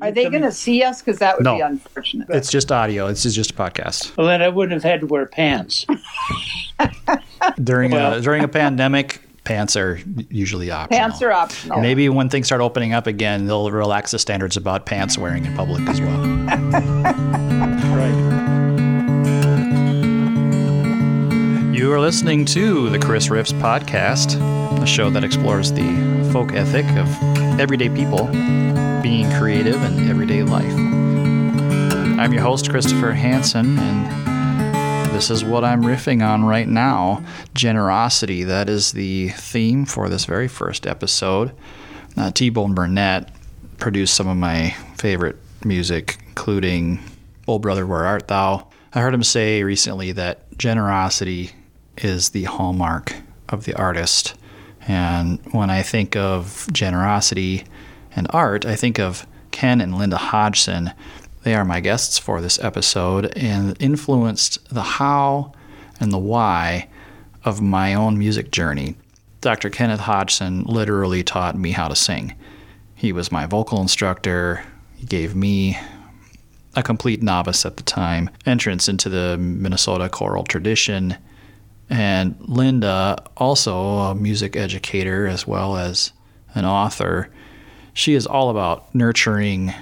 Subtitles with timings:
[0.00, 1.02] Are they going to see us?
[1.02, 1.56] Because that would No.
[1.56, 2.28] be unfortunate.
[2.30, 3.08] It's just audio.
[3.08, 4.16] This is just a podcast.
[4.16, 5.84] Well, then I wouldn't have had to wear pants.
[7.64, 9.98] During uh, a during a pandemic, pants are
[10.28, 10.98] usually optional.
[11.00, 11.80] Pants are optional.
[11.80, 15.54] Maybe when things start opening up again, they'll relax the standards about pants wearing in
[15.56, 16.20] public as well.
[17.96, 18.28] right.
[21.74, 24.36] You are listening to the Chris Riffs podcast,
[24.82, 27.08] a show that explores the folk ethic of
[27.60, 28.26] everyday people
[29.02, 30.72] being creative in everyday life.
[32.18, 38.44] I'm your host, Christopher Hansen, and this is what I'm riffing on right now generosity.
[38.44, 41.52] That is the theme for this very first episode.
[42.16, 43.32] Uh, T Bone Burnett
[43.78, 47.00] produced some of my favorite music, including
[47.48, 48.68] O Brother, Where Art Thou?
[48.94, 51.50] I heard him say recently that generosity
[51.96, 53.16] is the hallmark
[53.48, 54.34] of the artist.
[54.88, 57.64] And when I think of generosity
[58.16, 60.92] and art, I think of Ken and Linda Hodgson.
[61.42, 65.52] They are my guests for this episode and influenced the how
[66.00, 66.88] and the why
[67.44, 68.96] of my own music journey.
[69.40, 69.70] Dr.
[69.70, 72.34] Kenneth Hodgson literally taught me how to sing.
[72.94, 74.64] He was my vocal instructor.
[74.96, 75.78] He gave me
[76.74, 81.16] a complete novice at the time entrance into the Minnesota choral tradition.
[81.90, 86.12] And Linda, also a music educator as well as
[86.54, 87.30] an author,
[87.94, 89.72] she is all about nurturing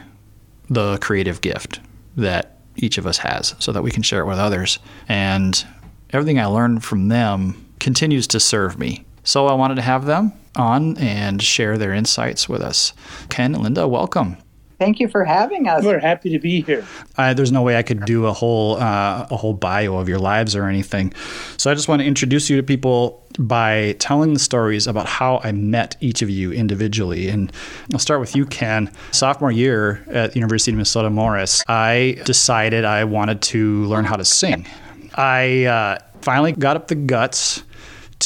[0.68, 1.80] the creative gift
[2.16, 4.78] that each of us has so that we can share it with others.
[5.08, 5.64] And
[6.10, 9.04] everything I learned from them continues to serve me.
[9.24, 12.92] So I wanted to have them on and share their insights with us.
[13.28, 14.36] Ken and Linda, welcome.
[14.78, 15.84] Thank you for having us.
[15.84, 16.84] We're happy to be here.
[17.16, 20.18] I, there's no way I could do a whole uh, a whole bio of your
[20.18, 21.14] lives or anything.
[21.56, 25.40] So I just want to introduce you to people by telling the stories about how
[25.42, 27.28] I met each of you individually.
[27.28, 27.50] And
[27.92, 28.92] I'll start with you, Ken.
[29.12, 34.16] Sophomore year at the University of Minnesota Morris, I decided I wanted to learn how
[34.16, 34.66] to sing.
[35.14, 37.62] I uh, finally got up the guts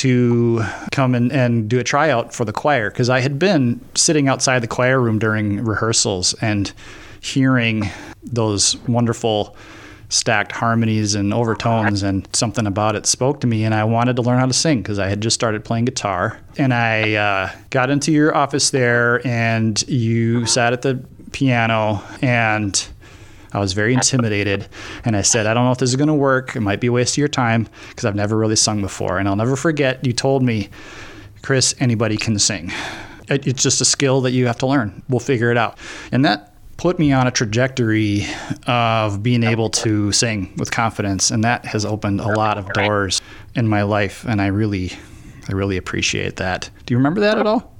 [0.00, 4.28] to come and, and do a tryout for the choir because I had been sitting
[4.28, 6.72] outside the choir room during rehearsals and
[7.20, 7.90] hearing
[8.22, 9.54] those wonderful
[10.08, 14.22] stacked harmonies and overtones and something about it spoke to me and I wanted to
[14.22, 16.40] learn how to sing because I had just started playing guitar.
[16.56, 22.88] And I uh, got into your office there and you sat at the piano and
[23.52, 24.68] I was very intimidated
[25.04, 26.54] and I said, I don't know if this is going to work.
[26.56, 29.18] It might be a waste of your time because I've never really sung before.
[29.18, 30.68] And I'll never forget you told me,
[31.42, 32.70] Chris, anybody can sing.
[33.28, 35.02] It- It's just a skill that you have to learn.
[35.08, 35.78] We'll figure it out.
[36.12, 38.24] And that put me on a trajectory
[38.66, 41.30] of being able to sing with confidence.
[41.30, 43.20] And that has opened a lot of doors
[43.54, 44.24] in my life.
[44.28, 44.92] And I really,
[45.48, 46.70] I really appreciate that.
[46.86, 47.74] Do you remember that at all?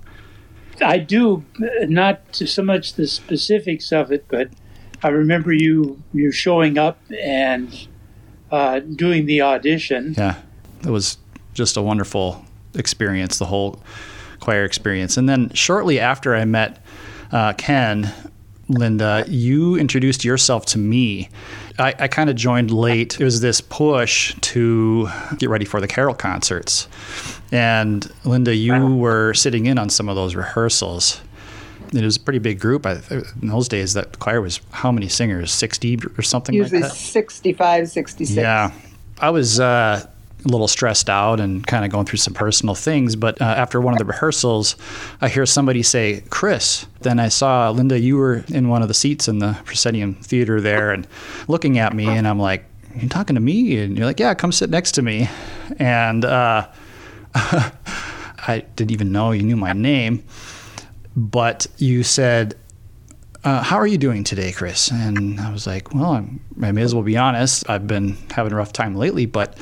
[0.83, 1.45] I do
[1.89, 4.49] not so much the specifics of it, but
[5.03, 7.89] I remember you you showing up and
[8.51, 10.15] uh, doing the audition.
[10.17, 10.37] Yeah,
[10.83, 11.19] it was
[11.55, 12.45] just a wonderful
[12.75, 13.83] experience, the whole
[14.41, 15.17] choir experience.
[15.17, 16.85] And then shortly after I met
[17.33, 18.13] uh, Ken,
[18.69, 21.29] Linda, you introduced yourself to me.
[21.79, 23.21] I, I kind of joined late.
[23.21, 26.89] It was this push to get ready for the carol concerts.
[27.51, 31.21] And Linda, you were sitting in on some of those rehearsals.
[31.93, 32.87] It was a pretty big group.
[32.87, 33.01] I,
[33.43, 35.53] in those days, that choir was how many singers?
[35.53, 36.97] 60 or something Usually like that?
[36.97, 38.37] 65, 66.
[38.37, 38.73] Yeah.
[39.19, 40.07] I was uh,
[40.45, 43.17] a little stressed out and kind of going through some personal things.
[43.17, 44.77] But uh, after one of the rehearsals,
[45.21, 46.87] I hear somebody say, Chris.
[47.01, 50.61] Then I saw, Linda, you were in one of the seats in the Proscenium Theater
[50.61, 51.07] there and
[51.49, 52.07] looking at me.
[52.07, 52.65] And I'm like,
[52.97, 53.79] You're talking to me?
[53.79, 55.29] And you're like, Yeah, come sit next to me.
[55.79, 56.69] And uh,
[57.35, 60.25] I didn't even know you knew my name.
[61.21, 62.55] But you said,
[63.45, 64.91] uh, how are you doing today, Chris?
[64.91, 67.69] And I was like, well, I'm, I may as well be honest.
[67.69, 69.59] I've been having a rough time lately, but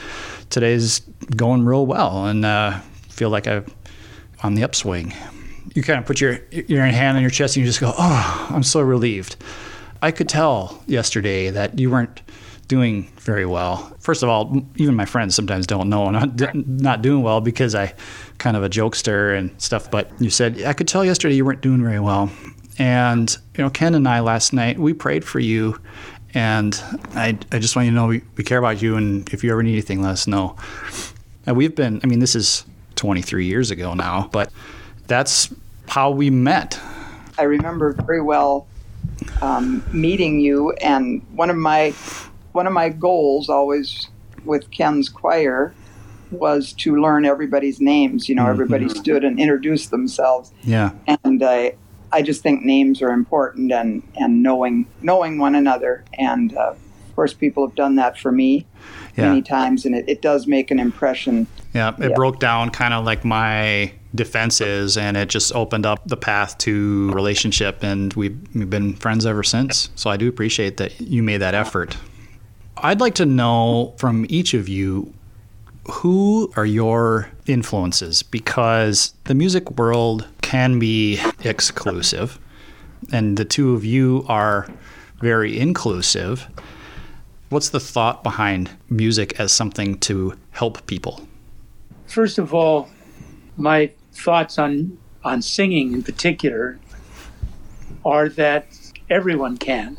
[0.51, 1.01] today's
[1.35, 3.67] going real well, and uh, feel like I'm
[4.45, 5.13] on the upswing.
[5.75, 8.47] You kind of put your your hand on your chest and you just go, oh,
[8.51, 9.37] I'm so relieved.
[10.01, 12.23] I could tell yesterday that you weren't
[12.69, 13.93] doing very well.
[13.99, 17.75] First of all, even my friends sometimes don't know I'm not not doing well because
[17.75, 17.95] I
[18.39, 19.91] kind of a jokester and stuff.
[19.91, 22.31] But you said I could tell yesterday you weren't doing very well.
[22.79, 25.81] And you know, Ken and I last night we prayed for you,
[26.35, 26.81] and
[27.15, 29.51] I I just want you to know we, we care about you, and if you
[29.51, 30.57] ever need anything, let us know.
[31.47, 32.65] And we've been I mean this is
[32.97, 34.51] 23 years ago now, but
[35.07, 35.53] that's
[35.89, 36.81] how we met.
[37.39, 38.67] I remember very well
[39.43, 41.91] um, meeting you, and one of my
[42.53, 44.09] one of my goals always
[44.45, 45.75] with Ken's choir
[46.31, 48.29] was to learn everybody's names.
[48.29, 50.91] You know, everybody stood and introduced themselves, Yeah.
[51.25, 51.75] and I
[52.11, 56.05] I just think names are important and, and knowing knowing one another.
[56.15, 58.67] And uh, of course, people have done that for me
[59.17, 59.29] Yeah.
[59.29, 61.47] many times, and it, it does make an impression.
[61.75, 62.15] Yeah, it Yeah.
[62.15, 67.11] broke down kind of like my defenses and it just opened up the path to
[67.13, 69.91] relationship and we've, we've been friends ever since.
[69.97, 71.95] So I do appreciate that you made that effort.
[72.79, 75.13] I'd like to know from each of you
[75.91, 82.39] who are your influences because the music world can be exclusive
[83.13, 84.69] and the two of you are
[85.21, 86.49] very inclusive.
[87.49, 91.27] What's the thought behind music as something to help people?
[92.07, 92.89] First of all,
[93.57, 96.79] my thoughts on on singing in particular
[98.05, 98.67] are that
[99.11, 99.99] everyone can.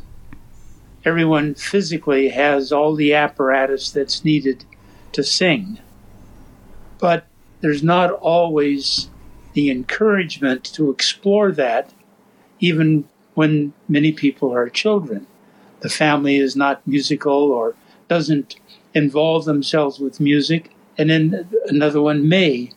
[1.04, 4.64] Everyone physically has all the apparatus that's needed
[5.12, 5.78] to sing.
[6.98, 7.26] But
[7.60, 9.08] there's not always
[9.52, 11.92] the encouragement to explore that,
[12.60, 15.26] even when many people are children.
[15.80, 17.74] The family is not musical or
[18.08, 18.56] doesn't
[18.94, 22.72] involve themselves with music, and then another one may.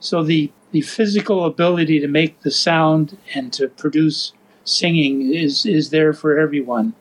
[0.00, 4.32] So the, the physical ability to make the sound and to produce
[4.64, 6.94] singing is, is there for everyone.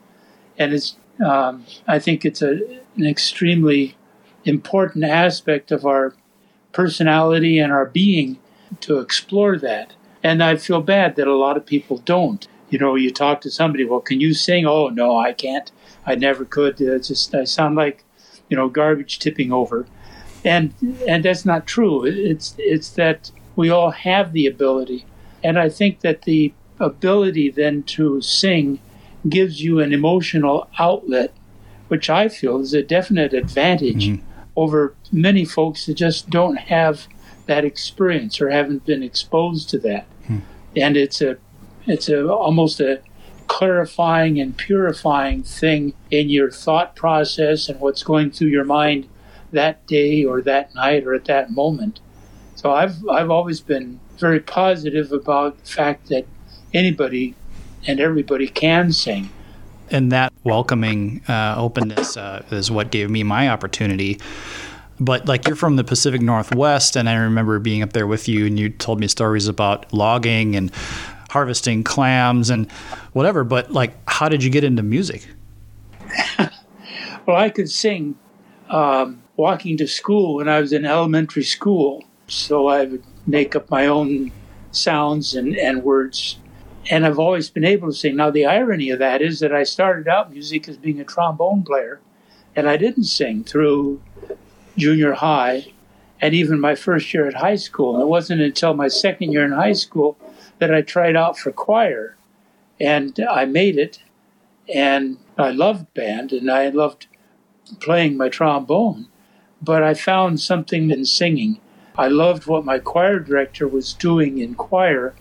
[0.58, 3.96] And it's, um, I think it's a, an extremely
[4.46, 6.14] important aspect of our
[6.72, 8.38] personality and our being
[8.82, 9.94] to explore that.
[10.24, 12.48] And I feel bad that a lot of people don't.
[12.70, 14.66] You know, you talk to somebody, well, can you sing?
[14.66, 15.72] Oh, no, I can't.
[16.06, 16.82] I never could.
[16.82, 18.04] It's just, I sound like,
[18.50, 19.86] you know, garbage tipping over.
[20.44, 20.74] And,
[21.08, 22.06] and that's not true.
[22.06, 25.06] It's, it's that we all have the ability.
[25.44, 28.80] And I think that the ability then to sing
[29.30, 31.34] gives you an emotional outlet,
[31.88, 34.22] which I feel is a definite advantage Mhm.
[34.56, 37.08] Over many folks that just don't have
[37.46, 40.06] that experience or haven't been exposed to that.
[40.28, 40.40] Hmm.
[40.76, 41.38] And it's a
[41.86, 43.02] it's a almost a
[43.48, 49.08] clarifying and purifying thing in your thought process and what's going through your mind
[49.52, 52.00] that day or that night or at that moment.
[52.56, 56.26] So I've I've always been very positive about the fact that
[56.74, 57.36] anybody
[57.88, 59.30] and everybody can sing.
[59.92, 64.20] And that welcoming uh, openness uh, is what gave me my opportunity.
[65.00, 68.46] But like you're from the Pacific Northwest, and I remember being up there with you,
[68.46, 70.72] and you told me stories about logging and
[71.30, 72.72] harvesting clams and
[73.12, 73.44] whatever.
[73.44, 75.28] But like, how did you get into music?
[77.26, 78.16] Well, I could sing
[78.70, 82.04] um, walking to school when I was in elementary school.
[82.28, 84.32] So I would make up my own
[84.72, 86.38] sounds and, and words.
[86.90, 88.16] And I've always been able to sing.
[88.16, 91.64] Now, the irony of that is that I started out music as being a trombone
[91.64, 92.00] player,
[92.56, 94.02] and I didn't sing through
[94.78, 95.72] junior high
[96.22, 97.96] and even my first year at high school.
[97.96, 100.18] And it wasn't until my second year in high school
[100.60, 102.16] that I tried out for choir.
[102.80, 104.00] And I made it,
[104.74, 107.08] and I loved band, and I loved
[107.80, 109.08] playing my trombone,
[109.62, 111.60] but I found something in singing.
[111.98, 115.16] I loved what my choir director was doing in choir,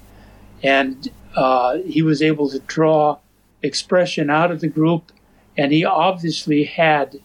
[0.62, 3.18] and uh, he was able to draw
[3.62, 5.12] expression out of the group,
[5.56, 7.20] and he obviously had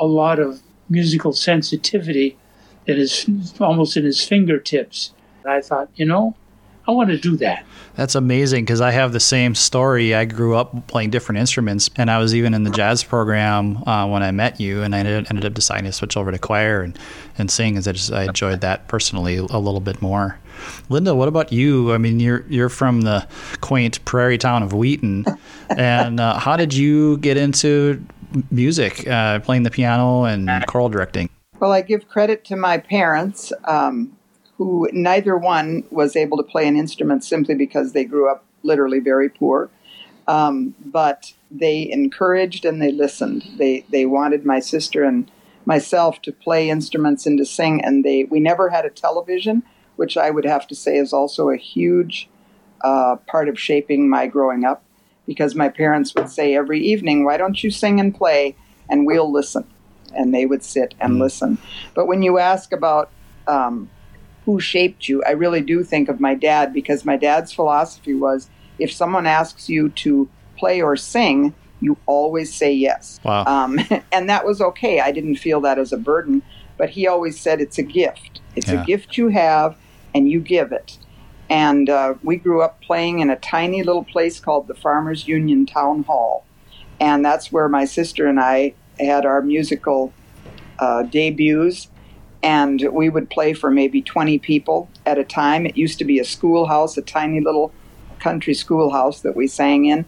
[0.00, 2.36] a lot of musical sensitivity
[2.86, 3.26] that is
[3.60, 5.12] almost in his fingertips.
[5.42, 6.36] And I thought, you know,
[6.88, 7.64] I want to do that.
[7.96, 10.14] That's amazing because I have the same story.
[10.14, 14.06] I grew up playing different instruments, and I was even in the jazz program uh,
[14.06, 16.82] when I met you, and I ended, ended up deciding to switch over to choir
[16.82, 16.96] and,
[17.38, 20.38] and sing, as I just I enjoyed that personally a little bit more.
[20.88, 21.92] Linda, what about you?
[21.92, 23.26] I mean, you're you're from the
[23.60, 25.24] quaint prairie town of Wheaton,
[25.76, 28.04] and uh, how did you get into
[28.50, 31.30] music, uh, playing the piano and choral directing?
[31.58, 34.16] Well, I give credit to my parents, um,
[34.56, 39.00] who neither one was able to play an instrument simply because they grew up literally
[39.00, 39.70] very poor.
[40.28, 43.44] Um, but they encouraged and they listened.
[43.58, 45.30] They they wanted my sister and
[45.64, 47.82] myself to play instruments and to sing.
[47.84, 49.62] And they we never had a television,
[49.96, 52.28] which I would have to say is also a huge
[52.82, 54.82] uh, part of shaping my growing up,
[55.26, 58.54] because my parents would say every evening, "Why don't you sing and play,
[58.88, 59.64] and we'll listen."
[60.14, 61.20] And they would sit and Mm.
[61.20, 61.58] listen.
[61.94, 63.10] But when you ask about
[63.48, 63.88] um,
[64.44, 68.48] who shaped you, I really do think of my dad because my dad's philosophy was
[68.78, 73.18] if someone asks you to play or sing, you always say yes.
[73.24, 73.44] Wow.
[73.46, 73.78] Um,
[74.12, 75.00] and that was okay.
[75.00, 76.42] I didn't feel that as a burden,
[76.76, 78.40] but he always said it's a gift.
[78.54, 78.82] It's Yeah.
[78.82, 79.76] a gift you have,
[80.16, 80.98] and you give it.
[81.50, 85.66] And uh, we grew up playing in a tiny little place called the Farmers Union
[85.66, 86.44] Town Hall.
[86.98, 90.12] And that's where my sister and I had our musical
[90.78, 91.88] uh, debuts.
[92.42, 95.66] And we would play for maybe 20 people at a time.
[95.66, 97.72] It used to be a schoolhouse, a tiny little
[98.18, 100.06] country schoolhouse that we sang in.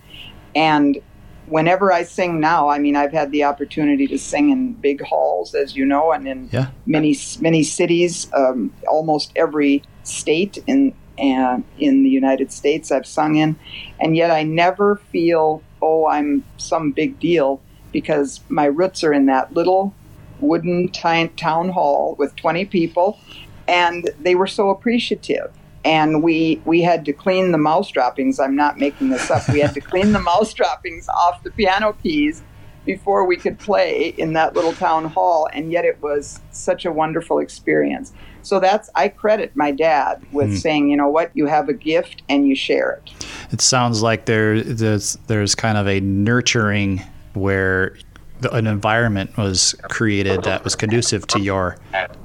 [0.55, 0.99] And
[1.47, 5.55] whenever I sing now, I mean, I've had the opportunity to sing in big halls,
[5.55, 6.69] as you know, and in Yeah.
[6.87, 13.37] many many cities, um, almost every state in uh, in the United States I've sung
[13.37, 13.57] in,
[14.01, 17.61] and yet I never feel oh I'm some big deal
[17.93, 19.95] because my roots are in that little
[20.41, 23.19] wooden ti- town hall with 20 people,
[23.67, 25.53] and they were so appreciative.
[25.85, 28.39] And we we had to clean the mouse droppings.
[28.41, 29.49] I'm not making this up.
[29.49, 32.43] We had to clean the mouse droppings off the piano keys
[32.85, 35.49] before we could play in that little town hall.
[35.53, 38.13] And yet it was such a wonderful experience.
[38.43, 42.23] So that's I credit my dad with saying, you know what, you have a gift
[42.29, 43.27] and you share it.
[43.51, 47.03] It sounds like there there's there's kind of a nurturing
[47.35, 47.99] where
[48.41, 51.77] the, an environment was created that was conducive to your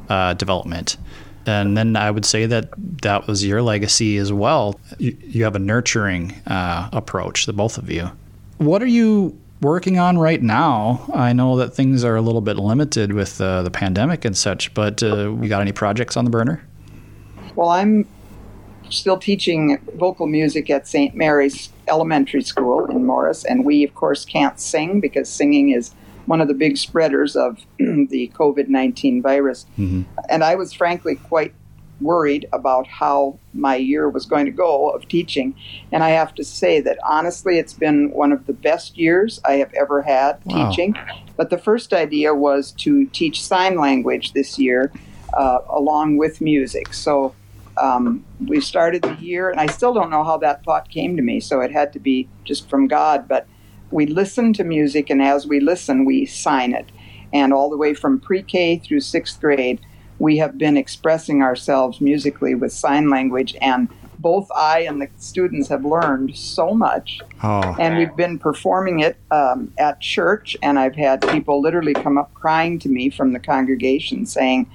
[0.09, 0.97] uh, development.
[1.45, 2.69] And then I would say that
[3.01, 4.79] that was your legacy as well.
[4.97, 8.09] You, you have a nurturing uh, approach, the both of you.
[8.59, 11.09] What are you working on right now?
[11.13, 14.73] I know that things are a little bit limited with uh, the pandemic and such,
[14.73, 16.63] but uh, you got any projects on the burner?
[17.55, 18.07] Well, I'm
[18.89, 21.15] still teaching vocal music at St.
[21.15, 25.93] Mary's Elementary School in Morris, and we, of course, can't sing because singing is
[26.25, 29.65] one of the big spreaders of the COVID 19 virus.
[30.29, 31.53] And I was frankly quite
[32.03, 35.55] worried about how my year was going to go of teaching.
[35.91, 39.53] And I have to say that honestly, it's been one of the best years I
[39.53, 40.69] have ever had Wow.
[40.69, 40.95] teaching.
[41.37, 44.91] But the first idea was to teach sign language this year
[45.37, 46.93] uh, along with music.
[46.93, 47.33] So
[47.81, 51.23] um, we started the year, and I still don't know how that thought came to
[51.23, 51.39] me.
[51.39, 53.27] So it had to be just from God.
[53.27, 53.47] But
[53.89, 56.91] we listen to music, and as we listen, we sign it.
[57.31, 59.81] And all the way from pre K through sixth grade,
[60.23, 63.57] we have been expressing ourselves musically with sign language.
[63.59, 63.89] And
[64.19, 67.19] both I and the students have learned so much.
[67.43, 72.17] Oh, and we've been performing it um, at church and i've had people literally come
[72.17, 74.71] up crying to me from the congregation saying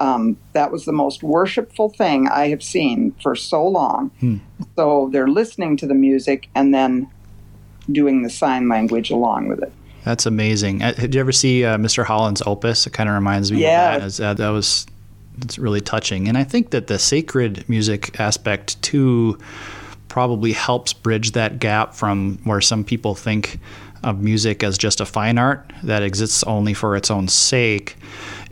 [0.00, 4.10] um, that was the most worshipful thing i have seen for so long.
[4.74, 7.08] So they're listening to the music and then
[7.92, 9.72] doing the sign language along with it
[10.04, 10.82] That's amazing.
[10.82, 12.04] Uh, Did you ever see uh, Mr.
[12.04, 12.86] Holland's Opus?
[12.86, 13.96] It kind of reminds me Yeah.
[13.96, 14.24] of that.
[14.24, 14.86] Uh, that was
[15.42, 19.38] it's really touching, and I think that the sacred music aspect too
[20.08, 23.58] probably helps bridge that gap from where some people think
[24.02, 27.96] of music as just a fine art that exists only for its own sake.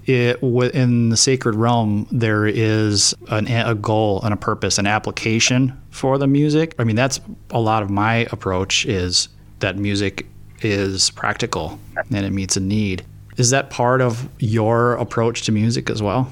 [0.07, 5.79] It, in the sacred realm, there is an, a goal and a purpose, an application
[5.91, 6.75] for the music.
[6.79, 9.29] I mean, that's a lot of my approach is
[9.59, 10.27] that music
[10.65, 11.79] is practical
[12.11, 13.05] and it meets a need.
[13.37, 16.31] Is that part of your approach to music as well?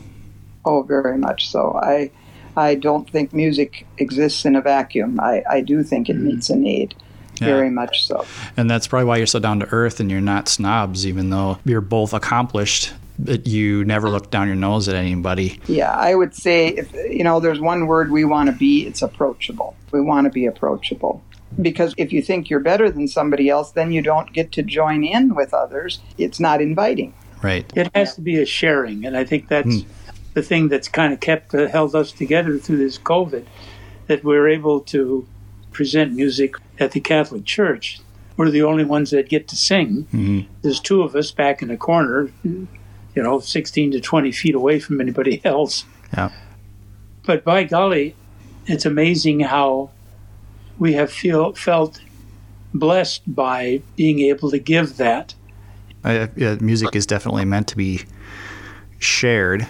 [0.69, 2.11] oh very much so i
[2.57, 6.25] i don't think music exists in a vacuum i, I do think it mm-hmm.
[6.27, 6.97] meets a need
[7.41, 7.47] Yeah.
[7.55, 8.25] very much so
[8.57, 11.59] And that's probably why you're so down to earth and you're not snobs, even though
[11.65, 12.93] you're both accomplished.
[13.17, 15.61] but you never look down your nose at anybody.
[15.69, 19.03] Yeah, I would say if you know there's one word we want to be, it's
[19.03, 19.77] approachable.
[19.93, 21.23] We want to be approachable.
[21.61, 25.05] Because if you think you're better than somebody else, then you don't get to join
[25.05, 26.01] in with others.
[26.19, 27.15] It's not inviting.
[27.43, 27.71] Right.
[27.75, 29.85] It has to be a sharing, and I think that's
[30.35, 33.47] the thing that's kind of kept uh, held us together through this COVID,
[34.07, 35.27] that we're able to
[35.73, 38.01] present music at the Catholic Church.
[38.37, 40.07] We're the only ones that get to sing.
[40.63, 42.69] There's two of us back in the corner, you
[43.23, 45.85] know, 16 to 20 feet away from anybody else.
[46.13, 46.31] Yeah.
[47.25, 48.15] But by golly,
[48.67, 49.91] it's amazing how
[50.79, 52.01] we have feel, felt
[52.75, 55.35] blessed by being able to give that.
[56.05, 58.03] I, yeah, music is definitely meant to be
[58.99, 59.67] shared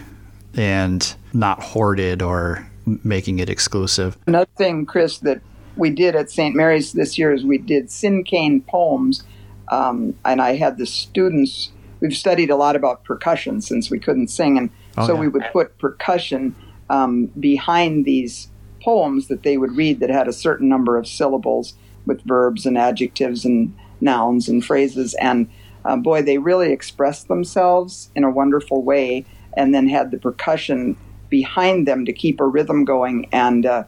[0.54, 2.66] and not hoarded or
[3.04, 4.16] making it exclusive.
[4.26, 5.40] Another thing, Chris, that
[5.76, 6.54] we did at St.
[6.54, 9.24] Mary's this year is we did cinquain poems,
[9.70, 11.70] um, and I had the students.
[12.00, 15.20] We've studied a lot about percussion since we couldn't sing, and Oh, so yeah.
[15.20, 16.54] we would put percussion
[16.88, 18.48] um, behind these
[18.86, 21.74] poems that they would read that had a certain number of syllables
[22.06, 25.12] with verbs and adjectives and nouns and phrases.
[25.14, 25.50] And
[25.84, 29.24] uh, boy, they really expressed themselves in a wonderful way,
[29.54, 30.96] and then had the percussion
[31.28, 33.28] behind them to keep a rhythm going.
[33.32, 33.84] And uh,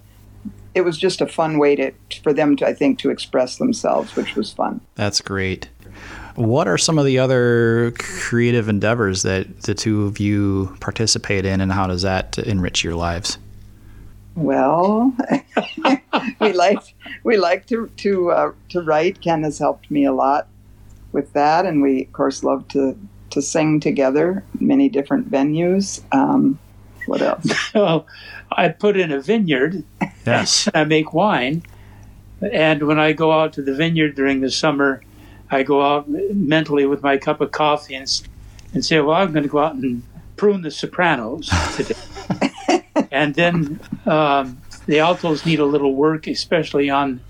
[0.74, 1.92] it was just a fun way to
[2.24, 4.80] for them to, I think, to express themselves, which was fun.
[4.96, 5.68] That's great.
[6.34, 11.60] What are some of the other creative endeavors that the two of you participate in,
[11.60, 13.38] and how does that enrich your lives?
[14.38, 15.12] Well,
[16.40, 19.20] we like we like to to uh, to write.
[19.20, 20.46] Ken has helped me a lot
[21.12, 22.96] with that, and we of course love to
[23.30, 26.02] to sing together, many different venues.
[26.12, 26.58] Um,
[27.06, 27.46] what else?
[27.74, 28.06] Well,
[28.52, 29.84] I put in a vineyard
[30.28, 30.68] Yes.
[30.74, 31.62] I make wine,
[32.40, 35.02] And when I go out to the vineyard during the summer,
[35.50, 38.22] I go out mentally with my cup of coffee and,
[38.74, 40.02] and say, well, I'm going to go out and
[40.36, 41.94] prune the sopranos today.
[43.10, 47.20] And then um, the altos need a little work, especially on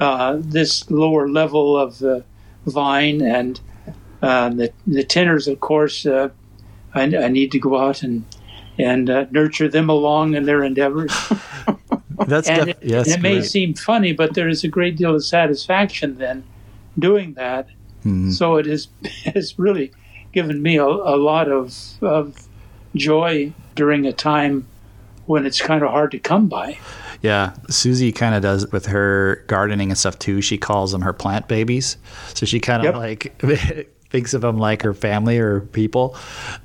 [0.00, 2.24] uh, this lower level of the
[2.66, 3.22] vine.
[3.22, 3.60] And
[4.22, 6.30] uh, the, the tenors, of course, uh,
[6.94, 8.24] I, I, need to go out and,
[8.78, 11.12] and uh, nurture them along in their endeavors.
[12.26, 15.14] That's and def- it, yes, it may seem funny, but there is a great deal
[15.14, 16.44] of satisfaction then
[16.98, 17.68] doing that.
[18.04, 18.32] Mhm.
[18.32, 18.88] So it has
[19.24, 19.92] has really
[20.32, 22.48] given me a, a lot of, of
[22.94, 24.66] joy during a time
[25.26, 26.78] when it's kind of hard to come by.
[27.22, 30.40] Yeah, Susie kind of does with her gardening and stuff too.
[30.42, 31.96] She calls them her plant babies.
[32.34, 32.96] So she kind of Yep.
[32.96, 36.16] like thinks of them like her family or people.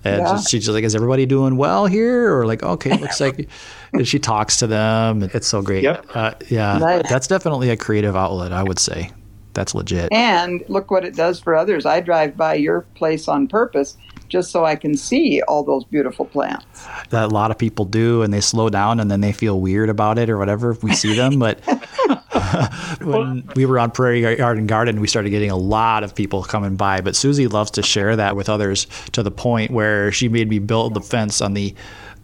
[0.04, 0.32] And Yeah.
[0.34, 2.38] just, she's just like, is everybody doing well here?
[2.38, 3.48] Or like, okay, it looks like
[3.94, 5.24] and she talks to them.
[5.34, 5.84] It's so great.
[5.84, 6.06] Yep.
[6.14, 7.10] Uh, yeah, Nice.
[7.10, 9.12] that's definitely a creative outlet, I would say.
[9.54, 10.10] That's legit.
[10.12, 11.86] And look what it does for others.
[11.86, 13.98] I drive by your place on purpose
[14.30, 16.86] just so I can see all those beautiful plants.
[17.10, 19.90] that a lot of people do and they slow down and then they feel weird
[19.90, 21.60] about it or whatever if we see them but
[23.02, 26.76] when we were on prairie garden garden we started getting a lot of people coming
[26.76, 30.50] by but susie loves to share that with others to the point where she made
[30.50, 31.74] me build the fence on the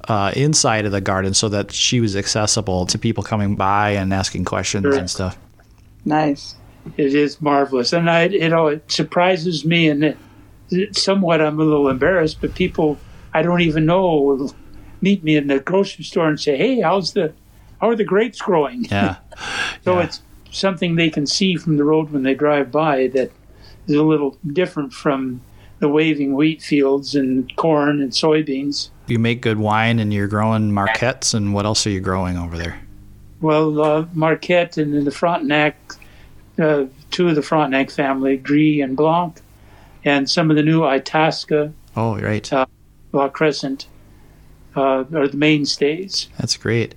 [0.08, 4.14] uh, inside of the garden so that she was accessible to people coming by and
[4.14, 4.96] asking questions Sure.
[4.96, 5.38] and stuff
[6.08, 6.56] Nice.
[6.98, 10.18] It is marvelous, and I you know it surprises me, and it, it-
[10.92, 12.40] somewhat I'm a little embarrassed.
[12.42, 12.98] But people
[13.34, 14.54] I don't even know will
[15.02, 17.34] meet me in the grocery store and say, "Hey, how's the
[17.82, 19.18] how are the grapes growing?" yeah
[19.84, 20.06] So Yeah.
[20.06, 23.32] it's something they can see from the road when they drive by that
[23.88, 25.42] is a little different from
[25.80, 28.90] the waving wheat fields and corn and soybeans.
[29.08, 32.58] you make good wine and you're growing marquettes and what else are you growing over
[32.58, 32.80] there
[33.42, 35.76] Well, uh, Marquette and then the Frontenac,
[36.58, 39.42] uh, two of the Frontenac family, Gris and Blanc,
[40.06, 42.50] and some of the new Itasca, oh right
[43.12, 43.88] La Crescent,
[44.76, 46.30] uh, are the mainstays.
[46.38, 46.96] that's great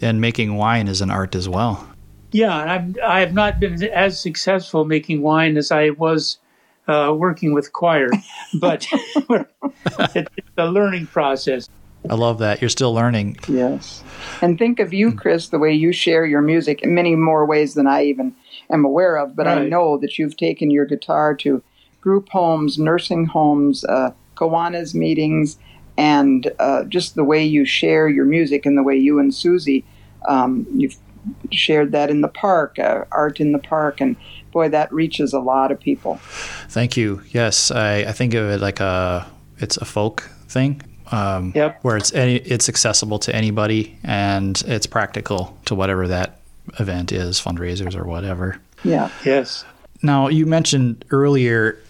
[0.00, 1.88] and making wine is an art as well
[2.30, 6.38] Yeah, I'm, I have not been as successful making wine as I was
[6.86, 8.08] uh, working with choir,
[8.60, 8.86] but
[10.14, 11.68] it's a learning process.
[12.08, 12.62] I love that.
[12.62, 13.38] You're still learning.
[13.48, 14.02] Yes.
[14.40, 17.74] And think of you, Chris, the way you share your music in many more ways
[17.74, 18.34] than I even
[18.70, 19.34] am aware of.
[19.34, 21.62] But I know that you've taken your guitar to
[22.00, 25.58] group homes, nursing homes, uh, Kiwanis meetings,
[25.96, 29.84] and uh, just the way you share your music and the way you and Susie,
[30.28, 30.96] um, you've
[31.50, 34.00] shared that in the park, uh, art in the park.
[34.00, 34.16] And
[34.52, 36.16] boy, that reaches a lot of people.
[36.68, 37.22] Thank you.
[37.30, 39.26] Yes, I, I think of it like a
[39.58, 40.82] it's a folk thing.
[41.10, 41.80] Um, Yep.
[41.82, 46.40] Where it's any it's accessible to anybody and it's practical to whatever that
[46.78, 48.60] event is, fundraisers or whatever.
[48.84, 49.10] Yeah.
[49.24, 49.64] Yes.
[50.02, 51.80] Now, you mentioned earlier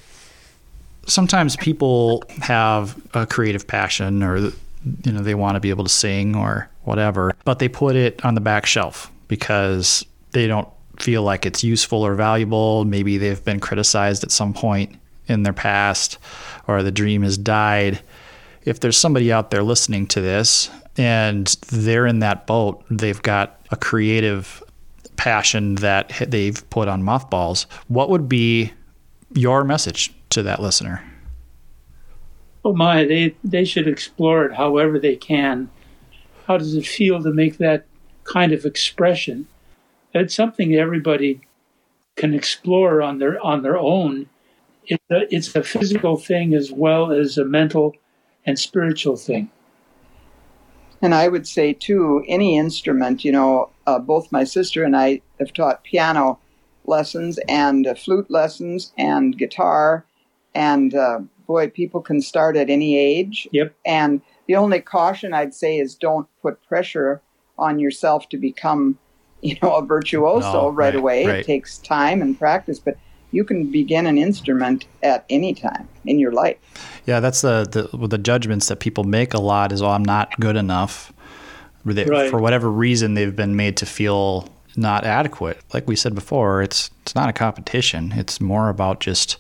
[1.09, 5.91] sometimes people have a creative passion or you know they want to be able to
[5.91, 10.69] sing or whatever, but they put it on the back shelf because they don't
[10.99, 12.85] feel like it's useful or valuable.
[12.85, 16.19] Maybe they've been criticized at some point in their past
[16.67, 18.01] or the dream has died.
[18.65, 23.61] If there's somebody out there listening to this and they're in that boat, they've got
[23.71, 24.63] a creative
[25.17, 28.73] passion that they've put on mothballs, what would be
[29.35, 31.03] your message to that listener?
[32.65, 35.71] Oh my, they they should explore it however they can.
[36.47, 37.87] How does it feel to make that
[38.25, 39.47] kind of expression?
[40.15, 41.41] It's something everybody
[42.17, 44.29] can explore on their on their own.
[44.87, 47.95] It's a, it's a physical thing as well as a mental
[48.47, 49.51] and spiritual thing.
[51.01, 55.21] And I would say, too, any instrument, you know, uh, both my sister and I
[55.39, 56.41] have taught piano
[56.87, 60.05] lessons and uh, flute lessons and guitar.
[60.59, 63.49] And uh, boy, people can start at any age.
[63.53, 63.75] Yep.
[63.87, 67.21] And the only caution I'd say is don't put pressure
[67.59, 68.99] on yourself to become,
[69.41, 71.27] you know, a virtuoso No, right, right, away.
[71.27, 71.37] right.
[71.41, 72.97] It takes time and practice, but
[73.31, 76.57] you can begin an instrument at any time in your life.
[77.07, 80.39] Yeah, that's the the, the judgments that people make a lot is, oh, I'm not
[80.41, 81.13] good enough.
[81.85, 82.31] They- Right.
[82.31, 85.59] For whatever reason, they've been made to feel not adequate.
[85.75, 88.13] Like we said before, it's it's not a competition.
[88.13, 89.37] It's more about just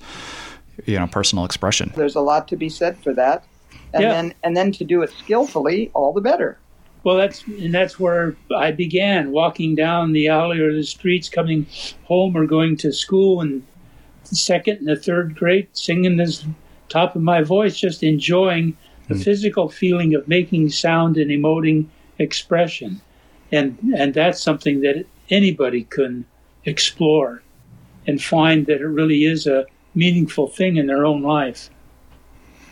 [0.88, 1.92] you know personal expression.
[1.94, 3.44] There's a lot to be said for that.
[3.92, 4.12] And Yeah.
[4.12, 6.58] then and then to do it skillfully, all the better.
[7.04, 11.66] Well, that's and that's where I began walking down the alley or the streets, coming
[12.04, 13.62] home or going to school, and
[14.28, 16.44] the second and the third grade, singing this
[16.88, 18.76] top of my voice, just enjoying
[19.08, 19.20] the hmm.
[19.20, 21.86] physical feeling of making sound and emoting
[22.18, 23.00] expression,
[23.52, 26.24] and and that's something that anybody can
[26.64, 27.42] explore
[28.06, 31.70] and find that it really is a meaningful thing in their own life,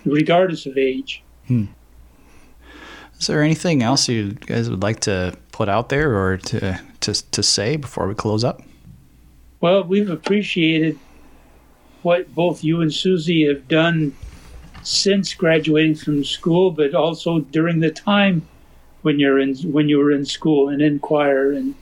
[0.04, 1.22] regardless of age.
[1.46, 1.66] Hmm.
[3.18, 7.30] Is there anything else you guys would like to put out there or to, to,
[7.30, 8.60] to say before we close up?
[9.60, 10.98] Well, we've appreciated
[12.02, 14.14] what both you and Susie have done
[14.82, 18.46] since graduating from school, but also during the time
[19.02, 21.74] when you're in when you were in school and in choir and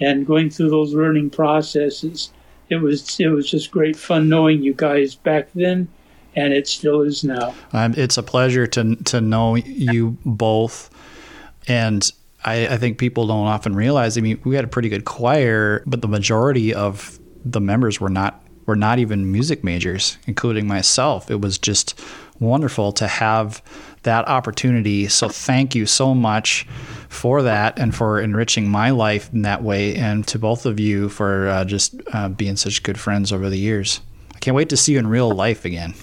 [0.00, 2.30] and going through those learning processes.
[2.68, 5.88] It was it was just great fun knowing you guys back then,
[6.34, 7.54] and it still is now.
[7.72, 10.90] Um, it's a pleasure to to know you both,
[11.68, 12.10] and
[12.44, 14.16] I, I think people don't often realize.
[14.16, 18.08] I mean, we had a pretty good choir, but the majority of the members were
[18.08, 21.30] not were not even music majors, including myself.
[21.30, 21.98] It was just
[22.40, 23.62] wonderful to have
[24.06, 25.06] that opportunity.
[25.08, 26.66] So thank you so much
[27.08, 31.08] for that and for enriching my life in that way, and to both of you
[31.08, 34.00] for uh, just uh, being such good friends over the years.
[34.34, 35.94] I can't wait to see you in real life again.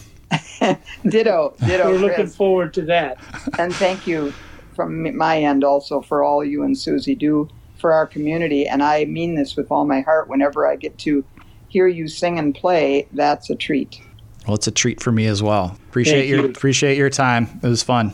[1.08, 1.92] ditto, ditto.
[1.92, 3.18] We're looking forward to that.
[3.58, 4.34] and thank you
[4.76, 8.68] from my end also for all you and Susie do for our community.
[8.68, 10.30] And I mean this with all my heart.
[10.30, 11.24] Whenever I get to
[11.68, 14.00] hear you sing and play, that's a treat.
[14.48, 15.78] Well, it's a treat for me as well.
[15.90, 16.50] Appreciate Thank your you.
[16.50, 17.60] appreciate your time.
[17.64, 18.14] It was fun.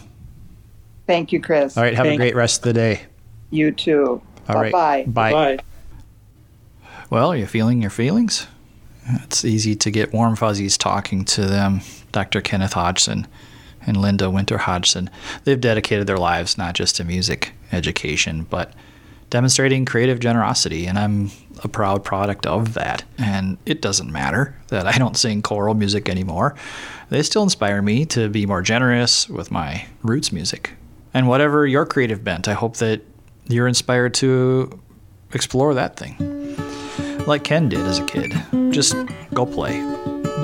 [1.08, 1.76] Thank you, Chris.
[1.76, 3.02] All right, have Thank a great rest of the day.
[3.50, 4.22] You too.
[4.48, 4.72] All right.
[4.72, 5.06] Bye.
[5.08, 5.32] Bye.
[5.32, 5.60] Bye.
[7.10, 8.46] Well, are you feeling your feelings?
[9.24, 11.82] It's easy to get warm fuzzies talking to them.
[12.12, 12.42] Dr.
[12.42, 13.28] Kenneth Hodgson
[13.86, 15.10] and Linda Winter Hodgson.
[15.44, 18.74] They've dedicated their lives not just to music education, but
[19.30, 21.32] demonstrating creative generosity, and I'm
[21.64, 23.04] a proud product of that.
[23.18, 26.56] And it doesn't matter that I don't sing choral music anymore.
[27.10, 30.74] They still inspire me to be more generous with my roots music.
[31.14, 33.02] And whatever your creative bent, I hope that
[33.48, 34.80] you're inspired to
[35.34, 36.16] explore that thing.
[37.26, 38.34] Like Ken did as a kid.
[38.72, 38.96] Just
[39.34, 39.84] go play.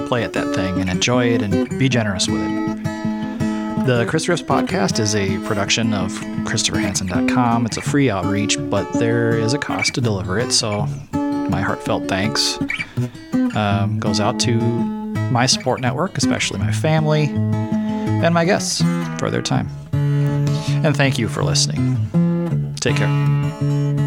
[0.07, 2.74] Play at that thing and enjoy it and be generous with it.
[3.85, 6.11] The Chris Riffs podcast is a production of
[6.45, 7.67] ChristopherHanson.com.
[7.67, 10.51] It's a free outreach, but there is a cost to deliver it.
[10.51, 12.57] So my heartfelt thanks
[13.55, 18.81] um, goes out to my support network, especially my family and my guests
[19.19, 19.69] for their time.
[19.93, 22.73] And thank you for listening.
[22.77, 24.04] Take care.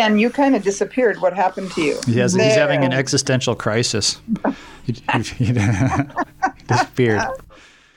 [0.00, 1.20] Ken, you kind of disappeared.
[1.20, 2.00] What happened to you?
[2.06, 4.18] He has, he's having an existential crisis.
[4.84, 5.52] he, he, he
[6.66, 7.20] disappeared.